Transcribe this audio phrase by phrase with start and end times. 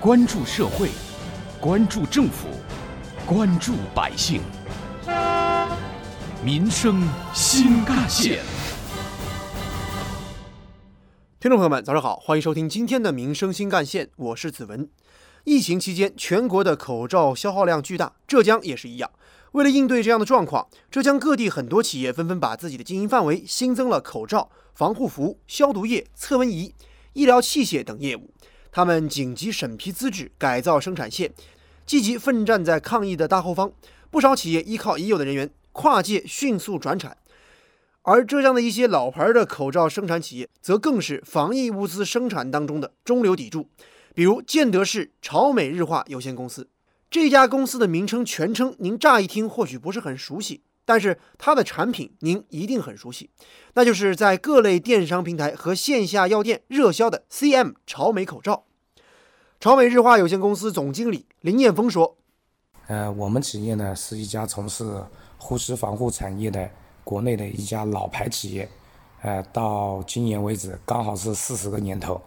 [0.00, 0.90] 关注社会，
[1.60, 2.46] 关注政府，
[3.26, 4.40] 关注百姓，
[6.40, 7.02] 民生
[7.34, 8.38] 新干线。
[11.40, 14.88] 听众朋友们，早上好，欢迎收听今天的《民生新干线》，我是子文。
[15.42, 19.10] 疫情期间，全国的口罩消耗量巨大，浙江也是一样。
[19.50, 26.72] 为了应对这样的状况，浙江各地很多企业纷纷把自己的经营范围新增了口罩、防护服、消毒液、测温仪、
[27.14, 28.30] 医疗器械等业务。
[28.70, 31.32] 他们紧急审批资质，改造生产线，
[31.86, 33.72] 积极奋战在抗疫的大后方。
[34.10, 37.16] 不少企业依靠已有的人员，跨界迅速转产。
[38.02, 43.68] 而浙江的一些老牌的口罩生产企业，则更是防疫物资生产当中的中流砥柱。
[44.14, 46.68] 比如建德市潮美日化有限公司。
[47.10, 53.28] 这家公司的名称全称，您乍一听或许不是很熟悉，但是它的产品您一定很熟悉，
[53.74, 58.64] 那就是在各类电商平台和线下药店热销的 CM 潮美口罩。
[59.60, 62.16] 潮美日化有限公司总经理林彦峰说
[62.88, 65.04] ：“呃，我们企业呢是一家从事
[65.36, 66.70] 呼吸防护产业的
[67.04, 68.66] 国内的一家老牌企业，
[69.20, 72.18] 呃，到今年为止刚好是四十个年头，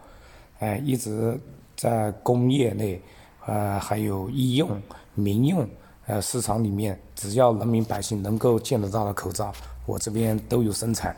[0.60, 1.36] 呃，一直
[1.76, 3.02] 在工业内。”
[3.48, 4.80] 呃，还有医用、
[5.16, 5.68] 民用，
[6.08, 9.54] 呃，市场里面只要人民百姓能够见得到的口罩，
[9.86, 11.16] 我这边都有生产。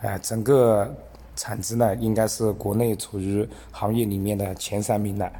[0.00, 0.94] 呃，整个
[1.34, 5.30] 产值呢，应该是国内处于行业里面的前三名的。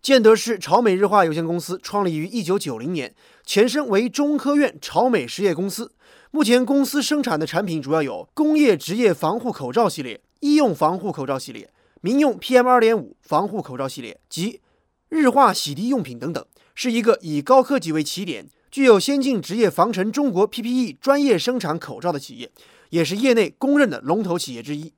[0.00, 5.92] 建德市朝美日化有限公司创立于一九九零年，前身为中科院朝美实业公司。
[6.30, 14.60] 目前公司生产的产品主要有工业职业防护口罩系列、医用防护口罩系列、民用 PM 二点五防护口罩系列及。
[15.08, 16.42] 日化洗涤用品等等，
[16.74, 22.50] 是一个以高科技为起点、具有先进职业防尘中国 PPE 专业生产口罩的企业，
[22.90, 24.92] 也是业内公认的龙头企业之一。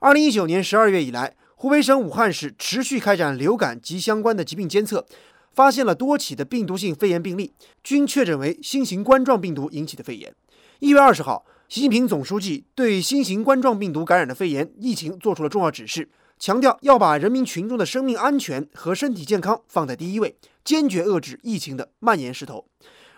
[0.00, 5.06] 二零一九年十二月以来，湖北省武汉市持续开展流感及相关的疾病监测，
[5.54, 10.34] 发现了多起的病毒性肺炎病例，均确诊为新型冠状病毒引起的肺炎。
[10.80, 16.10] 一月二十号，习近平总书记对新型冠状病毒感染的肺炎疫情作出了重要指示。
[16.38, 22.66] 强调要把人民群众的生命安全和身体健康放在第一位，坚决遏制疫情的蔓延势头。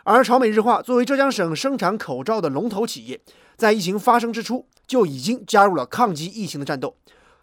[0.04, 3.20] 而潮美日化作为浙江省生产口罩的龙头企业，
[3.56, 6.94] 在疫情发生之初就已经加入了抗击疫情的战斗。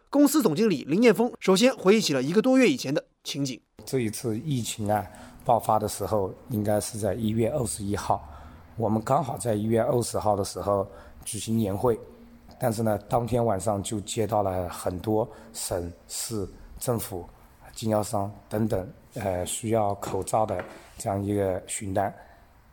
[0.10, 5.06] 公司总经理林彦峰首先回忆起了一个多月以前的情景：这一次疫情啊
[5.44, 8.26] 爆发的时候，应该是在一月二十一号，
[8.78, 10.88] 我们刚好在一月二十号的时候
[11.26, 12.00] 举行年会。
[12.60, 16.48] 但是呢，当天晚上就接到了很多省市
[16.80, 17.26] 政府、
[17.74, 20.64] 经销商等等，呃，需要口罩的
[20.98, 22.14] 这样一个询单。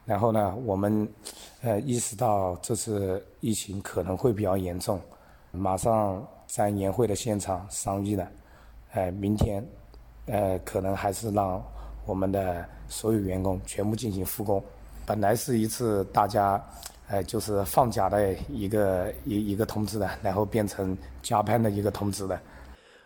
[0.05, 1.09] 然后呢，我们
[1.63, 5.01] 呃意识到这次疫情可能会比较严重，
[5.51, 8.29] 马上在年会的现场商议了，
[8.93, 9.65] 呃，明天
[10.27, 11.63] 呃可能还是让
[12.05, 14.63] 我们的所有员工全部进行复工。
[15.07, 16.63] 本来是一次大家。
[17.09, 22.41] 哎，就是放假的一个一一个通知的，然后变成加班的一个通知的。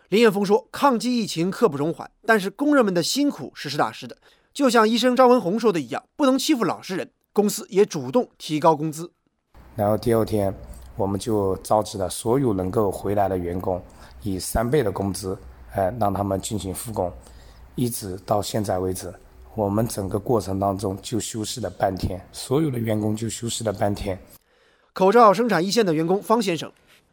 [0.07, 4.15] 林彦峰说：“抗击疫情刻不容缓，但是工人们的辛苦是实打实的。
[4.53, 7.09] 就像医生张文宏说的一样，不能欺负老实人。
[7.33, 9.11] 公司也主动提高工资。
[9.75, 10.53] 然后第二天，
[10.95, 13.81] 我们就召集了所有能够回来的员工，
[14.23, 15.37] 以三倍的工资，
[15.73, 17.11] 哎，让他们进行复工，
[17.75, 19.13] 一直到现在为止。”
[19.57, 24.19] 我们整个过程当中就休息了半天，所有的员工就休息了半天。
[24.93, 26.71] 口罩生产一线的员工方先生，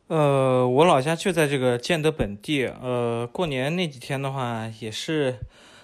[0.09, 5.39] 呃，我老家就在这个建德本地，呃，过年那几天的话也是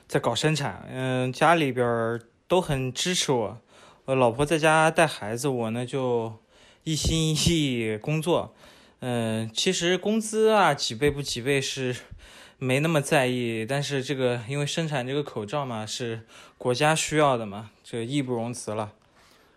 [0.07, 3.59] 在搞生产，嗯，家里边都很支持我，
[4.05, 6.31] 呃，老婆在家带孩子，我呢就
[6.85, 8.55] 一心一意工作，
[8.99, 11.97] 嗯，其实工资啊几倍不几倍是。
[12.63, 16.21] 没那么在意，但是这个因为生产这个口罩嘛，是
[16.59, 18.93] 国家需要的嘛，这义不容辞了。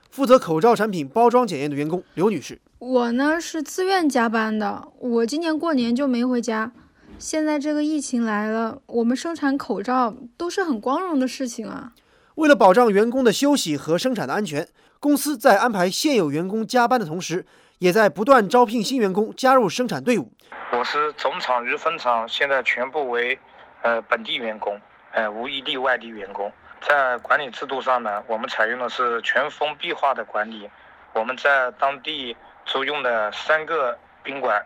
[0.10, 6.72] 负责口罩产品包装检验的员工刘女士，我呢是自愿加班的，我今年过年就没回家。
[7.20, 11.92] 现在这个疫情来了，我们生产口罩都是很光荣的事情啊。
[12.36, 14.70] 为了保障员工的休息和生产的安全，
[15.02, 17.46] 公司在安排现有员工加班的同时，
[17.84, 20.32] 也在不断招聘新员工加入生产队伍。
[20.72, 23.38] 我是总厂与分厂现在全部为，
[23.82, 24.80] 呃本地员工，
[25.12, 26.50] 呃无一例外地员工。
[26.80, 30.70] 在管理制度上呢，我们采用的是全封闭化的管理。
[31.12, 34.66] 我们在当地租用的三个宾馆，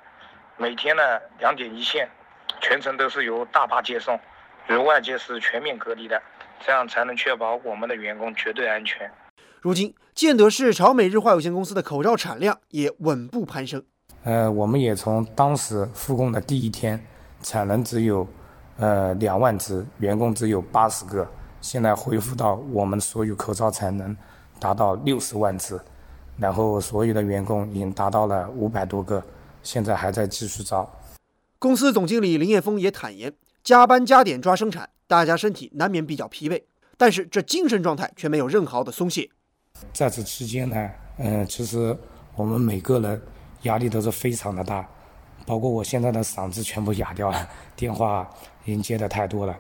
[0.56, 2.08] 每天呢两点一线，
[2.62, 4.20] 全程都是由大巴接送，
[4.68, 6.22] 与外界是全面隔离的，
[6.60, 9.12] 这样才能确保我们的员工绝对安全。
[9.68, 13.84] 如今，建德市朝美日化有限公司的口罩产量也稳步攀升。
[14.24, 17.06] 呃，我们也从当时复工的第一天，
[17.44, 18.26] 产能只有
[18.78, 21.30] 呃两万只，员工只有八十个，
[21.60, 24.16] 现在恢复到我们所有口罩产能
[24.58, 25.78] 达到六十万只，
[26.38, 29.22] 然后所有的员工已经达到了五百多个，
[29.64, 30.90] 现在还在继续招。
[31.60, 33.34] 公司总经理林彦峰也坦言，
[33.66, 36.64] 加班加点抓生产，大家身体难免比较疲惫，
[36.96, 39.30] 但是这精神状态却没有任何的松懈。
[39.94, 41.96] 在此期间呢，嗯，其实
[42.36, 43.22] 我们每个人
[43.64, 44.88] 压力都是非常的大，
[45.46, 48.30] 包括我现在的嗓子全部哑掉了， 电话
[48.66, 49.58] 已经接的太多了。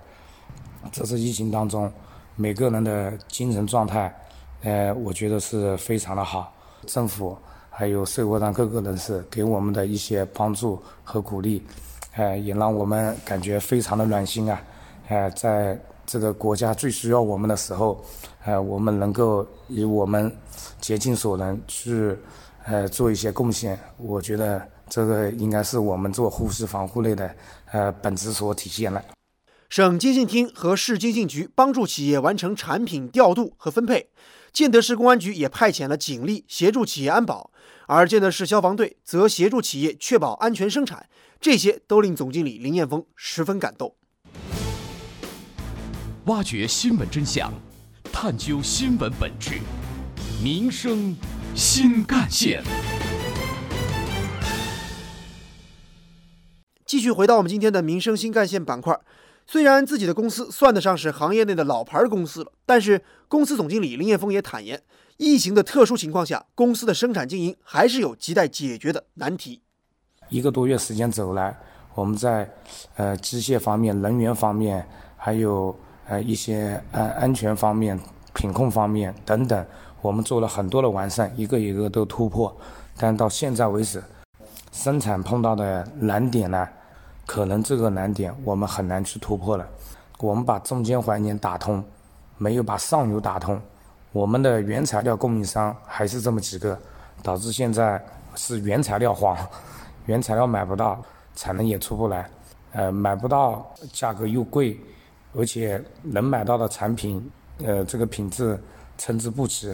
[0.91, 1.91] 这次疫情当中，
[2.35, 4.13] 每个人的精神状态，
[4.61, 6.53] 呃，我觉得是非常的好。
[6.85, 7.37] 政府
[7.69, 11.63] 还有社会上各个人士给我们的一些帮助和鼓励，
[12.15, 14.61] 呃，也让我们感觉非常的暖心啊，
[15.09, 15.77] 呃，在。
[16.07, 18.01] 这个国家最需要我们的时候，
[18.45, 20.33] 呃，我们能够以我们
[20.80, 22.18] 竭尽所能去，
[22.63, 23.77] 呃，做一些贡献。
[23.98, 27.36] 我觉得这个应该是我们做护士防护类的，
[27.74, 29.04] 呃，本质所体现了。
[29.69, 34.07] 省经信厅和市经信局帮助企业完成产品调度和分配，
[34.54, 37.51] 建德市公安局也派遣了警力协助企业安保，
[37.86, 41.09] 而建德市消防队则协助企业确保安全生产。
[41.42, 43.94] 这些都令总经理林彦峰十分感动。
[46.27, 47.50] 挖掘新闻真相，
[48.12, 49.62] 探究新闻本质，
[50.44, 51.15] 民生
[51.56, 52.62] 新干线。
[56.85, 59.00] 继续回到我们今天的民生新干线板块。
[59.45, 64.83] 虽然自己的公司算得上是行业内的老牌公司了，但是公司总经理林彦峰也坦言，
[65.15, 69.62] 疫情的特殊情况下，公司的生产经营还是有亟待解决的难题。
[70.27, 71.57] 一个多月时间走来，
[71.95, 72.53] 我们在
[72.97, 74.85] 呃机械方面、能源方面，
[75.15, 75.73] 还有。
[76.07, 78.00] 呃，一些安安全方面、
[78.33, 79.65] 品控方面等等，
[80.01, 82.56] 我们做了很多的完善，一个一个都突破。
[82.98, 84.01] 但到现在为止，
[84.71, 86.68] 生产碰到的难点呢，
[87.25, 89.68] 可能这个难点我们很难去突破了。
[90.19, 91.83] 我们把中间环节打通，
[92.38, 93.62] 没有把上游打通。
[94.13, 96.80] 我们的原材料供应商还是这么几个，
[97.21, 98.01] 导致现在
[98.36, 99.38] 是原材料荒，
[100.06, 101.00] 原材料买不到，
[101.36, 102.30] 产能也出不来。
[102.71, 104.80] 呃，买不到，价格又贵。
[105.37, 107.23] 而且能买到的产品，
[107.63, 108.57] 呃，这个品质
[108.97, 109.71] 参差不齐，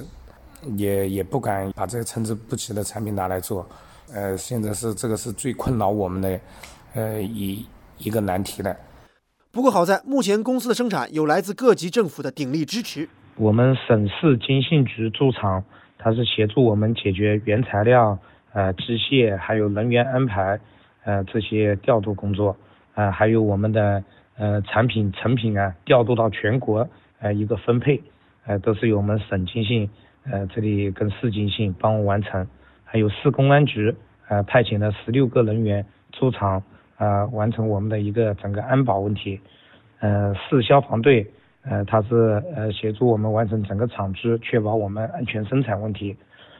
[0.75, 3.65] 也也不敢把这个参差不齐的产品拿来做，
[4.13, 6.39] 呃，现在是这个是最困扰我们的，
[6.95, 7.65] 呃，一
[7.97, 8.75] 一个难题了。
[9.53, 13.07] 不过好在目前公司的生产有来自各级政府的鼎力支持。
[13.37, 15.63] 我们省市经信局驻厂，
[15.97, 18.19] 它是协助我们解决原材料、
[18.51, 20.59] 呃，机械还有人员安排，
[21.05, 22.57] 呃，这些调度工作，
[22.95, 24.03] 啊，还有我们的。
[24.35, 26.89] 呃，产品成品啊，调度到全国，
[27.19, 28.01] 呃，一个分配，
[28.47, 29.87] 呃，都是由我们省经信，
[30.25, 32.47] 呃，这里跟市经信帮我完成，
[32.83, 33.95] 还有市公安局，
[34.27, 36.63] 呃，派遣了十六个人员出厂，
[36.97, 39.39] 啊，完成我们的一个整个安保问题，
[39.99, 41.27] 呃，市消防队，
[41.63, 46.17] 呃，他是呃协助我们完成整个厂区，确保我们安全生产问题，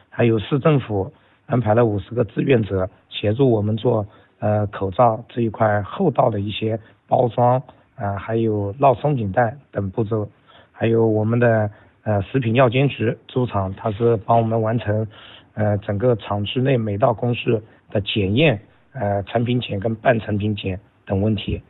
[0.08, 1.12] 还有市政府
[1.46, 4.06] 安排了五十个志愿者协助我们做，
[4.38, 6.78] 呃，口罩这一块后道的一些。
[7.06, 7.62] 包装
[7.96, 10.28] 啊，还有绕松紧带等步骤，
[10.72, 11.70] 还有我们的
[12.02, 15.06] 呃食品药监局驻厂，它是帮我们完成
[15.54, 17.60] 呃整个厂区内每道工序
[17.90, 18.58] 的检验，
[18.92, 21.62] 呃产品检跟半成品检等问题。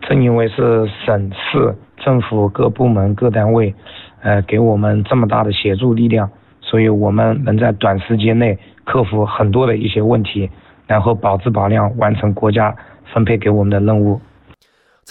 [0.00, 3.72] 正因为是省市政府各部门各单位
[4.20, 6.28] 呃给我们这么大的协助力量，
[6.60, 10.50] 所以我们能在短时间内克服很多的一些问题，
[10.88, 12.74] 然后保质保量完成国家
[13.12, 14.20] 分配给我们的任务。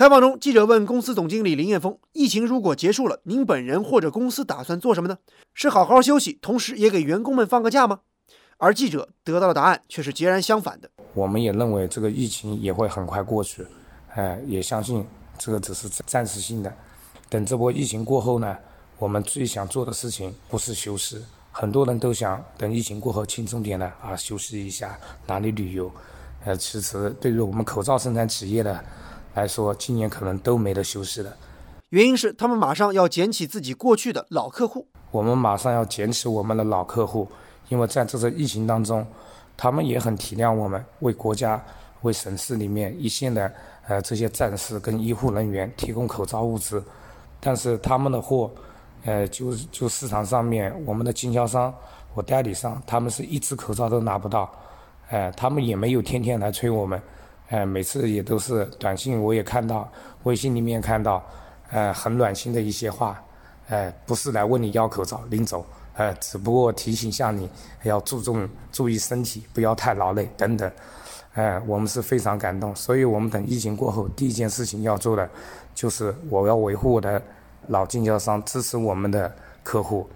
[0.02, 5.16] 采访中，记者问公司总经理林彦峰：“疫情如果结束了，您本人或者公司打算做什么呢？
[5.54, 8.00] 是好好休息，同时也给员工们放个假吗？”
[8.58, 10.90] 而记者得到的答案却是截然相反的。
[11.14, 13.64] 我们也认为这个疫情也会很快过去，
[14.16, 15.06] 哎，也相信
[15.38, 16.74] 这个只是暂时性的。
[17.30, 18.58] 等这波疫情过后呢，
[18.98, 25.92] 我们最想做的事情不是休息，很多人都想等疫情过后轻松点了啊，休息一下，哪里旅游？
[26.44, 28.84] 呃，其实对于我们口罩生产企业的。
[29.34, 31.36] 来说，今年可能都没得休息了。
[31.90, 34.88] 原因是他们马上要捡起自己过去的老客户。
[35.12, 37.28] 我们马上要捡起我们的老客户，
[37.68, 39.06] 因为在这次疫情当中，
[39.58, 41.62] 他们也很体谅我们，为国家、
[42.02, 43.52] 为省市里面一线的
[43.88, 46.82] 呃这些战士跟医护人员提供口罩物资。
[47.42, 48.50] 但是他们的货，
[49.04, 51.74] 呃，就就市场上面我们的经销商
[52.14, 54.50] 我代理商，他们是一只口罩都拿不到，
[55.10, 57.02] 哎，他们也没有天天来催我们。
[57.52, 59.92] 哎，每次也都是短信，我也看到，
[60.24, 61.22] 微信里面看到，
[61.70, 63.22] 呃，很暖心的一些话，
[63.68, 65.66] 哎，不是来问你要口罩，临走，
[65.96, 67.50] 呃，只不过提醒下你
[67.84, 70.72] 要注重注意身体，不要太劳累等等，
[71.34, 72.74] 哎，我们是非常感动。
[72.74, 75.30] 所以我们等疫情过后，第一件事情要做的，
[75.76, 77.22] 就是我要维护我的
[77.68, 80.10] 老经销商，支持我们的客户。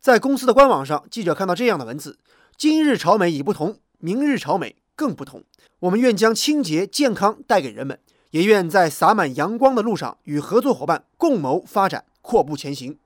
[0.00, 2.18] 在公司的官网上，记者看到这样的文字
[2.56, 5.44] ：“今日潮美已不同，明日潮美更不同。
[5.78, 8.00] 我们愿将清洁健康带给人们，
[8.32, 12.98] 也愿在洒满阳光的路上与合作伙伴共谋发展，阔步前行。”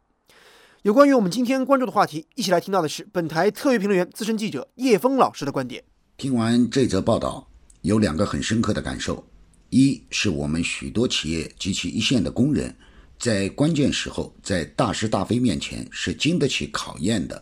[0.81, 5.85] 有关于我们今天关注的话题，一起来听到的是本台特约评论员、资深记者叶峰老师的观点。
[6.17, 7.47] 听完这则报道，
[7.83, 9.25] 有两个很深刻的感受：
[9.69, 12.75] 一是我们许多企业及其一线的工人，
[13.19, 17.41] 在关键时候，在大是大非面前是经得起考验的，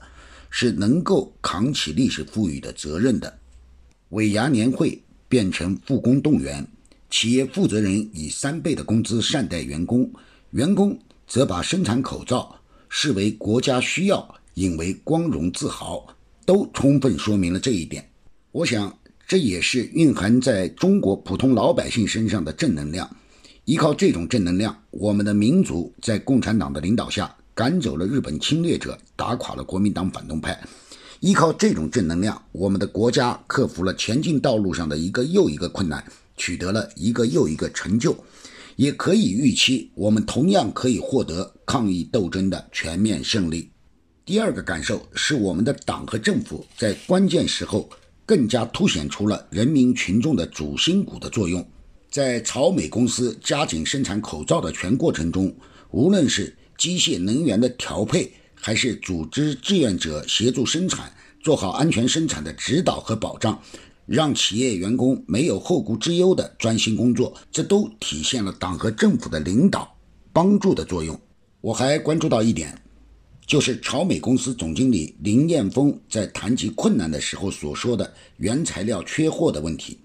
[0.50, 3.39] 是能够扛起历史赋予的责任的。
[4.11, 6.67] 尾牙年会变成复工动员，
[7.09, 10.11] 企业负责人以三倍的工资善待员工，
[10.50, 12.57] 员工则把生产口罩。
[12.93, 16.05] 视为国家需要，引为光荣自豪，
[16.45, 18.05] 都充分说明了这一点。
[18.50, 18.99] 我想，
[19.29, 23.09] 这也是蕴含在中国普通老百姓身上的正能量。
[23.64, 30.61] 依靠这种正能量，我们的民族在共产党的领导下赶走了日本侵略者，打垮了国民党反动派。
[31.21, 36.03] 依靠这种正能量，我们的国家克服了前进道路上的一个又一个困难，
[36.39, 38.17] 取得了一个又一个成就。
[38.77, 43.71] 也可以预期，我们同样可以获得抗疫斗争的全面胜利。
[44.25, 47.91] 第二个感受是，我们的党和政府在关键时候
[48.25, 51.62] 更加凸显出了人民群众的主心骨的作用。
[52.11, 55.55] 在朝美公司加紧生产口罩的全过程中，
[55.91, 61.12] 无论是机械能源的调配，还是组织志愿者协助生产、
[61.43, 63.61] 做好安全生产的指导和保障。
[64.07, 69.97] 让企业员工没有后顾之忧的专心工作，这都体现了党和政府的领导
[70.33, 71.21] 帮助的作用。
[71.61, 72.76] 我还关注到一点，
[73.47, 79.97] 就是朝美公司总经理林彦峰在谈及困难的时候所说的原材料缺货的问题。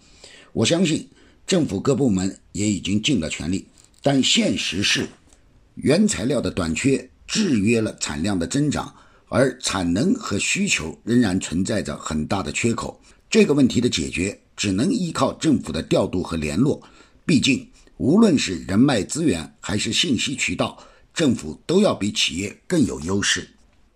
[0.53, 1.09] 我相信
[1.47, 3.65] 政府各部门也已经尽了全力，
[4.03, 5.07] 但现实是，
[5.73, 8.93] 原材料的短缺制约了产量的增长，
[9.29, 12.99] 而产能和需求仍然存在着很大的缺口。
[13.29, 16.81] 这个问题的解决只能依靠政府的调度和联络，
[17.25, 17.67] 毕竟
[17.97, 20.77] 无论是人脉资源还是信息渠道，
[21.13, 23.49] 政府都要比企业更有优势。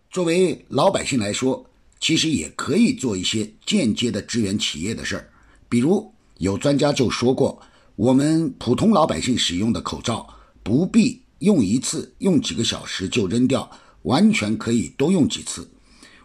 [0.09, 1.65] 作为老百姓来说，
[1.99, 5.29] 其实也可以做一些间接的支援企业的事儿，
[5.69, 7.61] 比如有专家就说过，
[7.95, 10.27] 我们普通老百姓使用的口罩
[10.63, 13.69] 不必用一次用几个小时就扔掉，
[14.03, 15.69] 完全可以多用几次。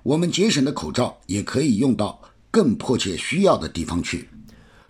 [0.02, 2.20] 我们节省的口罩也可以用到。
[2.54, 4.28] 更迫切需要的地方去。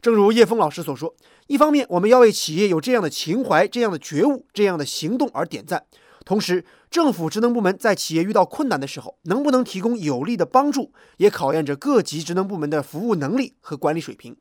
[0.02, 1.14] 正如叶峰老师所说，
[1.46, 5.78] 一方面我们要为企业有这样的情怀、这样的觉悟、这样的行动而点赞；
[6.26, 14.36] 同时，政府职能部门在企业遇到困难的时候，能不能提供有力的帮助，也考验着各级职能部门的服务能力和管理水平。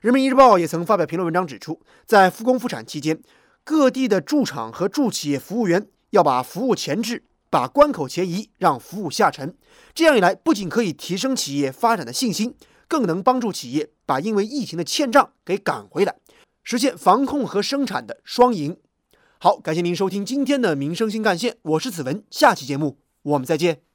[0.00, 3.22] 人民日报也曾发表评论文章指出，在复工复产期间，
[3.68, 7.24] 各地的驻厂和驻企业服务员要把服务前置。
[7.50, 9.54] 把关口前移，让服务下沉，
[9.92, 12.54] 这样一来，不仅可以提升企业发展的信心，
[12.86, 16.16] 更能帮助企业把因为疫情的欠账给赶回来，
[16.62, 18.78] 实现防控和生产的双赢。
[19.38, 23.87] 好，感谢您收听今天的民生新干线，我是子文，下期节目我们再见。